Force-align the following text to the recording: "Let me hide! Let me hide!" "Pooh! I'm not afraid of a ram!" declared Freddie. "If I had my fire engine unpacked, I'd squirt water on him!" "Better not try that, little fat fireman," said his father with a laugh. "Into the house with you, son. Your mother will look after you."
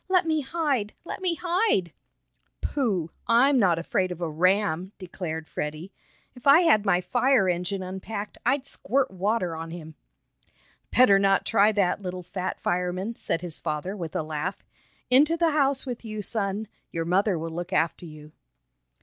"Let 0.09 0.25
me 0.25 0.41
hide! 0.41 0.93
Let 1.05 1.21
me 1.21 1.35
hide!" 1.39 1.93
"Pooh! 2.59 3.11
I'm 3.27 3.59
not 3.59 3.77
afraid 3.77 4.11
of 4.11 4.19
a 4.19 4.27
ram!" 4.27 4.93
declared 4.97 5.47
Freddie. 5.47 5.91
"If 6.33 6.47
I 6.47 6.61
had 6.61 6.87
my 6.87 7.01
fire 7.01 7.47
engine 7.47 7.83
unpacked, 7.83 8.39
I'd 8.43 8.65
squirt 8.65 9.11
water 9.11 9.55
on 9.55 9.69
him!" 9.69 9.93
"Better 10.91 11.19
not 11.19 11.45
try 11.45 11.71
that, 11.73 12.01
little 12.01 12.23
fat 12.23 12.59
fireman," 12.59 13.15
said 13.17 13.41
his 13.41 13.59
father 13.59 13.95
with 13.95 14.15
a 14.15 14.23
laugh. 14.23 14.63
"Into 15.11 15.37
the 15.37 15.51
house 15.51 15.85
with 15.85 16.03
you, 16.03 16.23
son. 16.23 16.67
Your 16.89 17.05
mother 17.05 17.37
will 17.37 17.51
look 17.51 17.71
after 17.71 18.07
you." 18.07 18.31